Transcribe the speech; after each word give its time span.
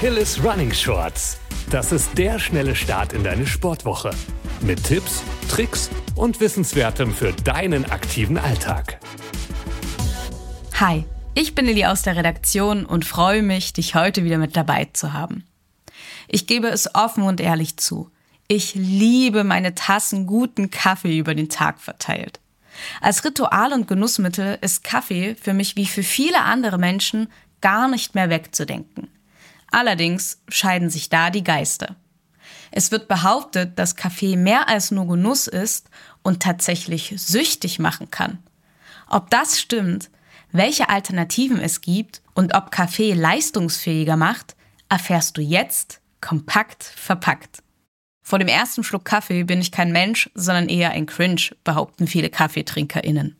Achilles 0.00 0.42
Running 0.42 0.72
Shorts. 0.72 1.38
Das 1.68 1.92
ist 1.92 2.16
der 2.16 2.38
schnelle 2.38 2.74
Start 2.74 3.12
in 3.12 3.22
deine 3.22 3.46
Sportwoche. 3.46 4.12
Mit 4.62 4.82
Tipps, 4.82 5.22
Tricks 5.50 5.90
und 6.14 6.40
Wissenswertem 6.40 7.12
für 7.12 7.34
deinen 7.34 7.84
aktiven 7.84 8.38
Alltag. 8.38 8.98
Hi, 10.80 11.04
ich 11.34 11.54
bin 11.54 11.66
Lilly 11.66 11.84
aus 11.84 12.00
der 12.00 12.16
Redaktion 12.16 12.86
und 12.86 13.04
freue 13.04 13.42
mich, 13.42 13.74
dich 13.74 13.94
heute 13.94 14.24
wieder 14.24 14.38
mit 14.38 14.56
dabei 14.56 14.88
zu 14.90 15.12
haben. 15.12 15.44
Ich 16.28 16.46
gebe 16.46 16.68
es 16.68 16.94
offen 16.94 17.24
und 17.24 17.38
ehrlich 17.38 17.76
zu. 17.76 18.10
Ich 18.48 18.74
liebe 18.74 19.44
meine 19.44 19.74
Tassen 19.74 20.26
guten 20.26 20.70
Kaffee 20.70 21.18
über 21.18 21.34
den 21.34 21.50
Tag 21.50 21.78
verteilt. 21.78 22.40
Als 23.02 23.22
Ritual 23.22 23.74
und 23.74 23.86
Genussmittel 23.86 24.56
ist 24.62 24.82
Kaffee 24.82 25.34
für 25.38 25.52
mich 25.52 25.76
wie 25.76 25.84
für 25.84 26.02
viele 26.02 26.40
andere 26.40 26.78
Menschen 26.78 27.30
gar 27.60 27.86
nicht 27.86 28.14
mehr 28.14 28.30
wegzudenken. 28.30 29.08
Allerdings 29.70 30.42
scheiden 30.48 30.90
sich 30.90 31.08
da 31.08 31.30
die 31.30 31.44
Geister. 31.44 31.96
Es 32.70 32.90
wird 32.90 33.08
behauptet, 33.08 33.78
dass 33.78 33.96
Kaffee 33.96 34.36
mehr 34.36 34.68
als 34.68 34.90
nur 34.90 35.06
Genuss 35.06 35.46
ist 35.46 35.88
und 36.22 36.42
tatsächlich 36.42 37.14
süchtig 37.16 37.78
machen 37.78 38.10
kann. 38.10 38.38
Ob 39.08 39.30
das 39.30 39.60
stimmt, 39.60 40.10
welche 40.52 40.88
Alternativen 40.88 41.60
es 41.60 41.80
gibt 41.80 42.22
und 42.34 42.54
ob 42.54 42.70
Kaffee 42.70 43.12
leistungsfähiger 43.12 44.16
macht, 44.16 44.56
erfährst 44.88 45.36
du 45.36 45.40
jetzt 45.40 46.00
kompakt 46.20 46.84
verpackt. 46.84 47.62
Vor 48.22 48.38
dem 48.38 48.48
ersten 48.48 48.84
Schluck 48.84 49.04
Kaffee 49.04 49.44
bin 49.44 49.60
ich 49.60 49.72
kein 49.72 49.92
Mensch, 49.92 50.30
sondern 50.34 50.68
eher 50.68 50.90
ein 50.90 51.06
Cringe, 51.06 51.40
behaupten 51.64 52.06
viele 52.06 52.30
KaffeetrinkerInnen. 52.30 53.36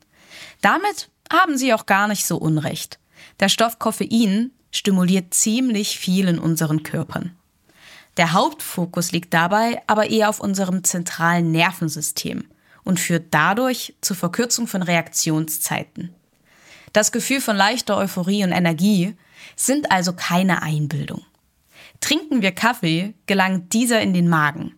Damit 0.62 1.10
haben 1.32 1.56
sie 1.56 1.74
auch 1.74 1.86
gar 1.86 2.08
nicht 2.08 2.26
so 2.26 2.36
unrecht. 2.36 2.98
Der 3.38 3.48
Stoff 3.48 3.78
Koffein 3.78 4.50
stimuliert 4.70 5.34
ziemlich 5.34 5.98
viel 5.98 6.28
in 6.28 6.38
unseren 6.38 6.82
Körpern. 6.82 7.36
Der 8.16 8.32
Hauptfokus 8.32 9.12
liegt 9.12 9.32
dabei 9.32 9.82
aber 9.86 10.10
eher 10.10 10.28
auf 10.28 10.40
unserem 10.40 10.84
zentralen 10.84 11.52
Nervensystem 11.52 12.44
und 12.84 13.00
führt 13.00 13.26
dadurch 13.30 13.94
zur 14.00 14.16
Verkürzung 14.16 14.66
von 14.66 14.82
Reaktionszeiten. 14.82 16.14
Das 16.92 17.12
Gefühl 17.12 17.40
von 17.40 17.56
leichter 17.56 17.96
Euphorie 17.96 18.44
und 18.44 18.52
Energie 18.52 19.14
sind 19.56 19.92
also 19.92 20.12
keine 20.12 20.62
Einbildung. 20.62 21.24
Trinken 22.00 22.42
wir 22.42 22.52
Kaffee, 22.52 23.14
gelangt 23.26 23.72
dieser 23.72 24.00
in 24.00 24.12
den 24.12 24.28
Magen. 24.28 24.74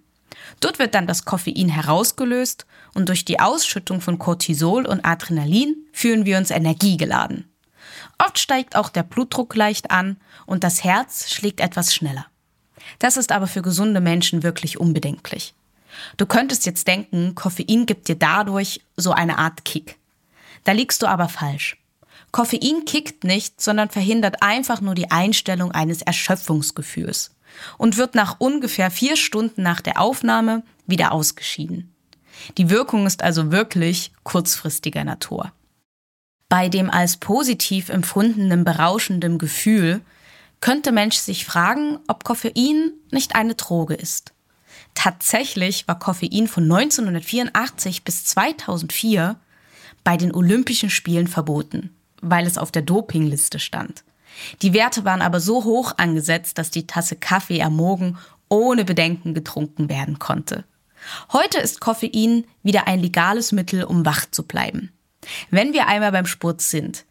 Dort 0.61 0.79
wird 0.79 0.95
dann 0.95 1.07
das 1.07 1.25
Koffein 1.25 1.69
herausgelöst 1.69 2.67
und 2.95 3.09
durch 3.09 3.25
die 3.25 3.41
Ausschüttung 3.41 4.01
von 4.01 4.19
Cortisol 4.19 4.87
und 4.87 5.05
Adrenalin 5.05 5.77
fühlen 5.93 6.27
wir 6.27 6.39
uns 6.39 6.51
energiegeladen. 6.51 7.52
Oft 8.25 8.39
steigt 8.39 8.77
auch 8.77 8.89
der 8.89 9.03
Blutdruck 9.03 9.57
leicht 9.57 9.91
an 9.91 10.17
und 10.47 10.63
das 10.63 10.85
Herz 10.85 11.31
schlägt 11.31 11.61
etwas 11.61 11.93
schneller. 11.93 12.27
Das 12.99 13.17
ist 13.17 13.33
aber 13.33 13.49
für 13.49 13.63
gesunde 13.63 14.01
Menschen 14.01 14.43
wirklich 14.45 14.79
unbedenklich. 14.79 15.55
Du 16.17 16.27
könntest 16.27 16.65
jetzt 16.65 16.87
denken, 16.87 17.35
Koffein 17.35 17.85
gibt 17.85 18.09
dir 18.09 18.15
dadurch 18.15 18.81
so 18.97 19.13
eine 19.13 19.39
Art 19.39 19.65
Kick. 19.65 19.99
Da 20.65 20.73
liegst 20.73 21.03
du 21.03 21.07
aber 21.07 21.29
falsch. 21.29 21.77
Koffein 22.31 22.85
kickt 22.87 23.25
nicht, 23.25 23.61
sondern 23.61 23.91
verhindert 23.91 24.43
einfach 24.43 24.81
nur 24.81 24.95
die 24.95 25.11
Einstellung 25.11 25.73
eines 25.73 26.01
Erschöpfungsgefühls 26.03 27.35
und 27.77 27.97
wird 27.97 28.15
nach 28.15 28.37
ungefähr 28.39 28.91
vier 28.91 29.17
Stunden 29.17 29.63
nach 29.63 29.81
der 29.81 30.01
Aufnahme 30.01 30.63
wieder 30.87 31.13
ausgeschieden. 31.13 31.93
Die 32.57 32.71
Wirkung 32.71 33.07
ist 33.07 33.23
also 33.23 33.51
wirklich 33.51 34.13
kurzfristiger 34.23 35.05
Natur. 35.05 35.53
Bei 36.53 36.69
dem 36.69 36.91
als 36.91 37.17
positiv 37.17 37.89
empfundenen 37.89 38.63
berauschenden 38.63 39.39
Gefühl 39.39 40.03
könnte 40.61 40.93
Mensch 40.93 41.17
sich 41.17 41.47
fragen, 41.47 41.99
ob 42.09 42.25
Koffein 42.25 42.93
nicht 43.11 43.35
eine 43.35 43.55
Droge 43.55 43.95
ist. 43.95 44.35
Tatsächlich 44.95 45.89
war 45.89 45.99
Koffein 45.99 46.49
von 46.49 46.65
1984 46.65 48.05
bis 48.05 48.27
2004 48.27 49.37
bei 50.05 50.19
den 50.19 50.35
Olympischen 50.35 50.91
Spielen 50.91 51.27
verboten 51.27 51.97
weil 52.23 52.47
es 52.47 52.57
auf 52.57 52.71
der 52.71 52.83
Dopingliste 52.83 53.59
stand. 53.59 54.05
Die 54.63 54.73
Werte 54.73 55.05
waren 55.05 55.21
aber 55.21 55.41
so 55.41 55.65
hoch 55.65 55.95
angesetzt, 55.99 56.57
dass 56.57 56.71
die 56.71 56.87
Tasse 56.87 57.17
Kaffee 57.17 57.63
am 57.63 57.77
Morgen 57.77 58.17
ohne 58.49 58.85
Bedenken 58.85 59.35
getrunken 59.35 59.89
werden 59.89 60.19
konnte. 60.19 60.65
Heute 61.33 61.59
ist 61.59 61.81
Koffein 61.81 62.45
wieder 62.63 62.87
ein 62.87 63.01
legales 63.01 63.53
Mittel, 63.53 63.83
um 63.85 64.07
wach 64.07 64.25
zu 64.31 64.45
bleiben. 64.45 64.93
Wenn 65.51 65.73
wir 65.73 65.87
einmal 65.87 66.13
beim 66.13 66.27
Sport 66.27 66.61
sind, 66.61 67.05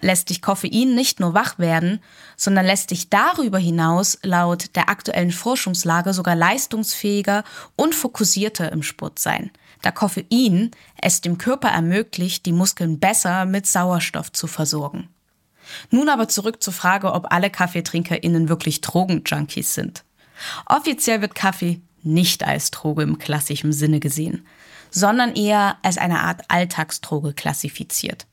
lässt 0.00 0.30
dich 0.30 0.42
Koffein 0.42 0.94
nicht 0.94 1.20
nur 1.20 1.34
wach 1.34 1.58
werden, 1.58 2.00
sondern 2.36 2.66
lässt 2.66 2.90
dich 2.90 3.10
darüber 3.10 3.58
hinaus 3.58 4.18
laut 4.22 4.76
der 4.76 4.88
aktuellen 4.88 5.32
Forschungslage 5.32 6.12
sogar 6.12 6.36
leistungsfähiger 6.36 7.44
und 7.76 7.94
fokussierter 7.94 8.70
im 8.72 8.82
Sport 8.82 9.18
sein, 9.18 9.50
da 9.82 9.90
Koffein 9.90 10.70
es 11.00 11.20
dem 11.20 11.38
Körper 11.38 11.68
ermöglicht, 11.68 12.46
die 12.46 12.52
Muskeln 12.52 12.98
besser 12.98 13.44
mit 13.44 13.66
Sauerstoff 13.66 14.32
zu 14.32 14.46
versorgen. 14.46 15.08
Nun 15.90 16.08
aber 16.08 16.28
zurück 16.28 16.62
zur 16.62 16.72
Frage, 16.72 17.12
ob 17.12 17.32
alle 17.32 17.50
KaffeetrinkerInnen 17.50 18.48
wirklich 18.48 18.80
Drogenjunkies 18.80 19.74
sind. 19.74 20.04
Offiziell 20.66 21.20
wird 21.20 21.34
Kaffee 21.34 21.80
nicht 22.02 22.44
als 22.44 22.70
Droge 22.70 23.02
im 23.02 23.18
klassischen 23.18 23.72
Sinne 23.72 24.00
gesehen, 24.00 24.46
sondern 24.90 25.34
eher 25.34 25.76
als 25.82 25.98
eine 25.98 26.20
Art 26.20 26.42
Alltagsdroge 26.48 27.34
klassifiziert. 27.34 28.26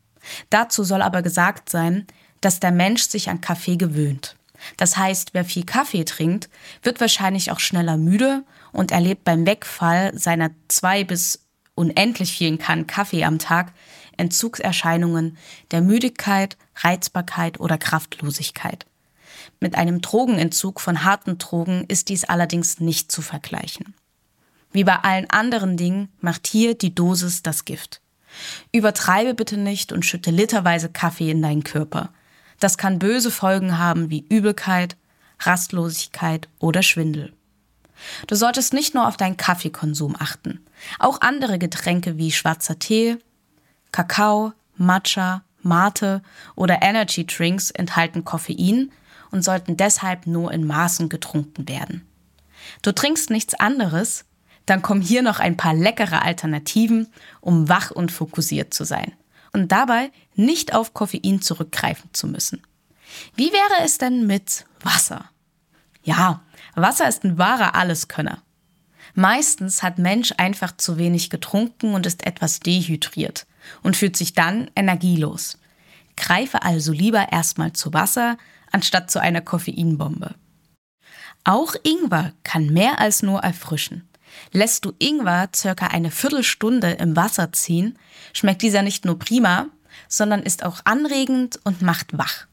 Dazu 0.49 0.83
soll 0.83 1.01
aber 1.01 1.21
gesagt 1.21 1.69
sein, 1.69 2.05
dass 2.41 2.59
der 2.59 2.71
Mensch 2.71 3.03
sich 3.03 3.29
an 3.29 3.41
Kaffee 3.41 3.77
gewöhnt. 3.77 4.35
Das 4.77 4.97
heißt, 4.97 5.33
wer 5.33 5.45
viel 5.45 5.65
Kaffee 5.65 6.05
trinkt, 6.05 6.49
wird 6.81 7.01
wahrscheinlich 7.01 7.51
auch 7.51 7.59
schneller 7.59 7.97
müde 7.97 8.43
und 8.71 8.91
erlebt 8.91 9.23
beim 9.23 9.45
Wegfall 9.45 10.17
seiner 10.17 10.51
zwei 10.67 11.03
bis 11.03 11.45
unendlich 11.75 12.31
vielen 12.31 12.57
Kannen 12.57 12.87
Kaffee 12.87 13.25
am 13.25 13.39
Tag 13.39 13.73
Entzugserscheinungen 14.17 15.37
der 15.71 15.81
Müdigkeit, 15.81 16.57
Reizbarkeit 16.77 17.59
oder 17.59 17.77
Kraftlosigkeit. 17.77 18.85
Mit 19.59 19.75
einem 19.75 20.01
Drogenentzug 20.01 20.81
von 20.81 21.03
harten 21.03 21.37
Drogen 21.37 21.85
ist 21.87 22.09
dies 22.09 22.23
allerdings 22.23 22.79
nicht 22.79 23.11
zu 23.11 23.21
vergleichen. 23.21 23.93
Wie 24.71 24.83
bei 24.83 24.97
allen 24.97 25.29
anderen 25.29 25.77
Dingen 25.77 26.09
macht 26.19 26.47
hier 26.47 26.77
die 26.77 26.93
Dosis 26.93 27.43
das 27.43 27.65
Gift. 27.65 28.01
Übertreibe 28.71 29.33
bitte 29.33 29.57
nicht 29.57 29.91
und 29.91 30.05
schütte 30.05 30.31
literweise 30.31 30.89
Kaffee 30.89 31.31
in 31.31 31.41
deinen 31.41 31.63
Körper. 31.63 32.09
Das 32.59 32.77
kann 32.77 32.99
böse 32.99 33.31
Folgen 33.31 33.77
haben 33.77 34.09
wie 34.09 34.25
Übelkeit, 34.29 34.97
Rastlosigkeit 35.39 36.49
oder 36.59 36.83
Schwindel. 36.83 37.33
Du 38.27 38.35
solltest 38.35 38.73
nicht 38.73 38.93
nur 38.93 39.07
auf 39.07 39.17
deinen 39.17 39.37
Kaffeekonsum 39.37 40.15
achten. 40.17 40.65
Auch 40.99 41.21
andere 41.21 41.57
Getränke 41.57 42.17
wie 42.17 42.31
schwarzer 42.31 42.77
Tee, 42.77 43.17
Kakao, 43.91 44.53
Matcha, 44.75 45.43
Mate 45.61 46.21
oder 46.55 46.81
Energy 46.81 47.25
Drinks 47.25 47.71
enthalten 47.71 48.25
Koffein 48.25 48.91
und 49.35 49.43
sollten 49.43 49.75
deshalb 49.75 50.27
nur 50.27 50.53
in 50.53 50.65
Maßen 50.65 51.09
getrunken 51.09 51.67
werden. 51.67 52.07
Du 52.81 52.93
trinkst 52.93 53.29
nichts 53.29 53.53
anderes, 53.53 54.23
dann 54.65 54.81
kommen 54.81 55.01
hier 55.01 55.21
noch 55.21 55.39
ein 55.39 55.57
paar 55.57 55.73
leckere 55.73 56.21
Alternativen, 56.21 57.07
um 57.41 57.67
wach 57.67 57.91
und 57.91 58.13
fokussiert 58.13 58.73
zu 58.73 58.85
sein 58.85 59.11
und 59.51 59.73
dabei 59.73 60.11
nicht 60.35 60.73
auf 60.73 60.93
Koffein 60.93 61.41
zurückgreifen 61.41 62.09
zu 62.13 62.27
müssen. 62.27 62.61
Wie 63.35 63.51
wäre 63.51 63.83
es 63.83 63.97
denn 63.97 64.25
mit 64.25 64.65
Wasser? 64.81 65.29
Ja, 66.03 66.41
Wasser 66.73 67.07
ist 67.09 67.25
ein 67.25 67.37
wahrer 67.37 67.75
Alleskönner. 67.75 68.41
Meistens 69.15 69.83
hat 69.83 69.99
Mensch 69.99 70.33
einfach 70.37 70.75
zu 70.77 70.97
wenig 70.97 71.29
getrunken 71.29 71.93
und 71.93 72.05
ist 72.05 72.25
etwas 72.25 72.61
dehydriert 72.61 73.47
und 73.83 73.97
fühlt 73.97 74.15
sich 74.15 74.33
dann 74.33 74.71
energielos. 74.77 75.57
Greife 76.15 76.63
also 76.63 76.93
lieber 76.93 77.33
erstmal 77.33 77.73
zu 77.73 77.93
Wasser 77.93 78.37
anstatt 78.75 79.09
zu 79.09 79.21
einer 79.21 79.39
Koffeinbombe. 79.39 80.35
Auch 81.45 81.75
Ingwer 81.83 82.33
kann 82.43 82.73
mehr 82.73 82.99
als 82.99 83.23
nur 83.23 83.39
erfrischen. 83.39 84.05
Lässt 84.51 84.83
du 84.83 84.91
Ingwer 84.99 85.47
circa 85.55 85.87
eine 85.87 86.11
Viertelstunde 86.11 86.91
im 86.91 87.15
Wasser 87.15 87.53
ziehen, 87.53 87.97
schmeckt 88.33 88.61
dieser 88.63 88.81
nicht 88.81 89.05
nur 89.05 89.17
prima, 89.17 89.67
sondern 90.09 90.43
ist 90.43 90.65
auch 90.65 90.81
anregend 90.83 91.57
und 91.63 91.81
macht 91.81 92.17
wach. 92.17 92.47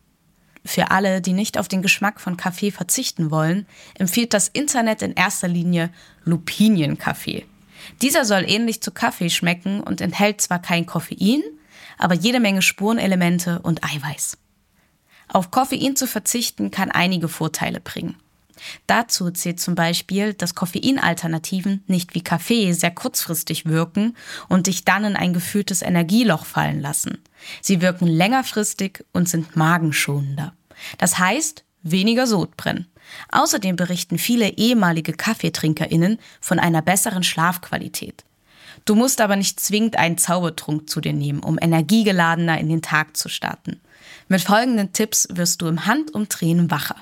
Für 0.65 0.93
alle, 0.93 1.21
die 1.21 1.33
nicht 1.33 1.59
auf 1.59 1.67
den 1.67 1.83
Geschmack 1.83 2.21
von 2.21 2.37
Kaffee 2.37 2.71
verzichten 2.71 3.33
wollen, 3.33 3.67
empfiehlt 3.99 4.33
das 4.33 4.47
Internet 4.47 5.03
in 5.03 5.15
erster 5.15 5.49
Linie 5.49 5.91
Lupinienkaffee. 6.23 7.47
Dieser 8.01 8.25
soll 8.25 8.45
ähnlich 8.47 8.81
zu 8.81 8.93
Kaffee 8.93 9.29
schmecken 9.29 9.81
und 9.81 10.01
enthält 10.01 10.41
zwar 10.41 10.63
kein 10.63 10.87
Koffein, 10.87 11.43
aber 11.99 12.15
jede 12.15 12.39
Menge 12.39 12.63
Spurenelemente 12.63 13.59
und 13.59 13.83
Eiweiß. 13.83 14.39
Auf 15.29 15.51
Koffein 15.51 15.97
zu 15.97 16.07
verzichten 16.07 16.71
kann 16.71 16.91
einige 16.91 17.29
Vorteile 17.29 17.81
bringen. 17.81 18.17
Dazu 18.87 19.31
zählt 19.31 19.61
zum 19.61 19.75
Beispiel, 19.75 20.35
dass 20.35 20.55
Koffeinalternativen 20.55 21.83
nicht 21.87 22.15
wie 22.15 22.23
Kaffee 22.23 22.73
sehr 22.73 22.91
kurzfristig 22.91 23.67
wirken 23.67 24.17
und 24.49 24.67
dich 24.67 24.85
dann 24.85 25.05
in 25.05 25.17
ein 25.17 25.33
gefühltes 25.33 25.83
Energieloch 25.83 26.45
fallen 26.45 26.81
lassen. 26.81 27.19
Sie 27.61 27.81
wirken 27.81 28.07
längerfristig 28.07 29.05
und 29.13 29.29
sind 29.29 29.57
magenschonender. 29.57 30.53
Das 30.99 31.19
heißt, 31.19 31.65
weniger 31.83 32.27
Sodbrennen. 32.27 32.87
Außerdem 33.31 33.77
berichten 33.77 34.19
viele 34.19 34.51
ehemalige 34.51 35.13
KaffeetrinkerInnen 35.13 36.19
von 36.41 36.59
einer 36.59 36.83
besseren 36.83 37.25
Schlafqualität. 37.25 38.25
Du 38.85 38.95
musst 38.95 39.21
aber 39.21 39.37
nicht 39.37 39.61
zwingend 39.61 39.97
einen 39.97 40.19
Zaubertrunk 40.19 40.89
zu 40.89 41.01
dir 41.01 41.13
nehmen, 41.13 41.41
um 41.41 41.59
energiegeladener 41.61 42.59
in 42.59 42.69
den 42.69 42.83
Tag 42.83 43.17
zu 43.17 43.29
starten. 43.29 43.81
Mit 44.29 44.43
folgenden 44.43 44.93
Tipps 44.93 45.29
wirst 45.31 45.63
du 45.63 45.67
im 45.67 45.87
Handumdrehen 45.87 46.71
wacher. 46.71 46.97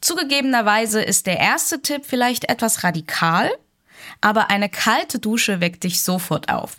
Zugegebenerweise 0.00 1.02
ist 1.02 1.26
der 1.26 1.38
erste 1.38 1.80
Tipp 1.80 2.02
vielleicht 2.04 2.48
etwas 2.48 2.84
radikal, 2.84 3.50
aber 4.20 4.50
eine 4.50 4.68
kalte 4.68 5.18
Dusche 5.18 5.60
weckt 5.60 5.84
dich 5.84 6.02
sofort 6.02 6.50
auf. 6.50 6.78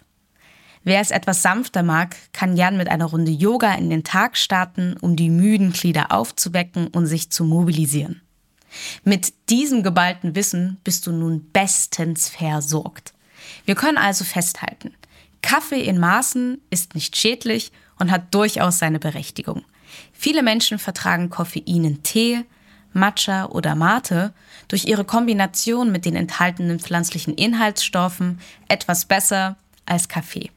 Wer 0.84 1.02
es 1.02 1.10
etwas 1.10 1.42
sanfter 1.42 1.82
mag, 1.82 2.16
kann 2.32 2.56
Jan 2.56 2.78
mit 2.78 2.90
einer 2.90 3.06
Runde 3.06 3.32
Yoga 3.32 3.74
in 3.74 3.90
den 3.90 4.04
Tag 4.04 4.38
starten, 4.38 4.96
um 5.02 5.16
die 5.16 5.32
müden 5.32 5.74
Glieder 5.74 6.12
aufzuwecken 6.12 6.88
und 6.88 7.08
sich 7.08 7.32
zu 7.32 7.44
mobilisieren. 7.44 8.22
Mit 9.04 9.34
diesem 9.50 9.82
geballten 9.82 10.36
Wissen 10.36 10.78
bist 10.84 11.08
du 11.08 11.12
nun 11.12 11.50
bestens 11.52 12.30
versorgt. 12.30 13.14
Wir 13.66 13.74
können 13.74 13.98
also 13.98 14.24
festhalten, 14.24 14.94
Kaffee 15.46 15.84
in 15.84 16.00
Maßen 16.00 16.60
ist 16.72 16.96
nicht 16.96 17.16
schädlich 17.16 17.72
und 18.00 18.12
hat 18.12 18.34
durchaus 18.34 18.80
seine 18.80 19.00
Berechtigung. 19.00 19.64
Viele 20.12 20.44
Menschen 20.44 20.80
vertragen 20.80 21.30
Koffein 21.30 21.84
in 21.84 22.04
Tee, 22.04 22.46
Matcha 22.94 23.46
oder 23.48 23.76
Mate 23.76 24.34
durch 24.68 24.86
ihre 24.86 25.06
Kombination 25.06 25.92
mit 25.92 26.06
den 26.06 26.16
enthaltenen 26.16 26.80
pflanzlichen 26.80 27.36
Inhaltsstoffen 27.36 28.40
etwas 28.68 29.06
besser 29.06 29.58
als 29.86 30.08
Kaffee. 30.08 30.50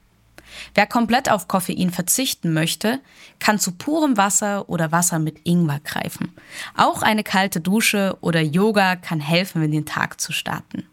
Wer 0.74 0.86
komplett 0.86 1.30
auf 1.30 1.48
Koffein 1.48 1.90
verzichten 1.90 2.52
möchte, 2.52 3.00
kann 3.38 3.58
zu 3.58 3.72
purem 3.72 4.16
Wasser 4.16 4.68
oder 4.68 4.92
Wasser 4.92 5.18
mit 5.18 5.40
Ingwer 5.44 5.80
greifen. 5.80 6.32
Auch 6.76 7.02
eine 7.02 7.22
kalte 7.22 7.60
Dusche 7.60 8.16
oder 8.20 8.40
Yoga 8.40 8.96
kann 8.96 9.20
helfen, 9.20 9.62
in 9.62 9.72
den 9.72 9.86
Tag 9.86 10.20
zu 10.20 10.32
starten. 10.32 10.86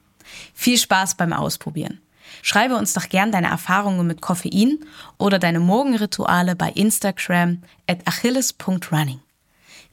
Viel 0.53 0.77
Spaß 0.77 1.15
beim 1.15 1.33
Ausprobieren. 1.33 2.01
Schreibe 2.41 2.75
uns 2.75 2.93
doch 2.93 3.09
gern 3.09 3.31
deine 3.31 3.47
Erfahrungen 3.47 4.05
mit 4.05 4.21
Koffein 4.21 4.79
oder 5.17 5.39
deine 5.39 5.59
Morgenrituale 5.59 6.55
bei 6.55 6.69
Instagram 6.69 7.61
at 7.87 8.07
achilles.running. 8.07 9.19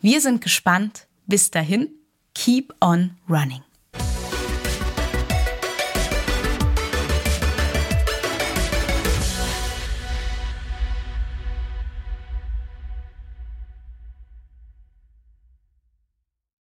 Wir 0.01 0.21
sind 0.21 0.41
gespannt. 0.41 1.07
Bis 1.27 1.51
dahin, 1.51 1.89
keep 2.35 2.75
on 2.81 3.17
running. 3.29 3.63